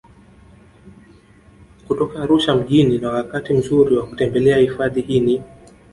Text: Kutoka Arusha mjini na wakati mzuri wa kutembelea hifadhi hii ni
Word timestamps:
Kutoka 1.87 2.19
Arusha 2.19 2.55
mjini 2.55 2.97
na 2.97 3.09
wakati 3.09 3.53
mzuri 3.53 3.97
wa 3.97 4.07
kutembelea 4.07 4.57
hifadhi 4.57 5.01
hii 5.01 5.19
ni 5.19 5.41